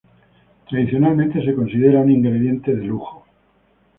Tradicionalmente 0.67 1.45
se 1.45 1.53
considera 1.53 1.99
un 2.01 2.09
ingrediente 2.09 2.75
de 2.75 2.83
lujo. 2.85 3.23